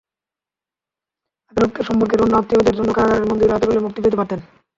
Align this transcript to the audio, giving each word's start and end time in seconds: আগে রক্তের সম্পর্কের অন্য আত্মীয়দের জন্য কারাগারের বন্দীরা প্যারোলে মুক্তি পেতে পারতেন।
আগে 1.49 1.59
রক্তের 1.61 1.87
সম্পর্কের 1.89 2.23
অন্য 2.23 2.33
আত্মীয়দের 2.37 2.77
জন্য 2.77 2.89
কারাগারের 2.93 3.29
বন্দীরা 3.29 3.59
প্যারোলে 3.59 3.83
মুক্তি 3.85 3.99
পেতে 4.01 4.19
পারতেন। 4.19 4.39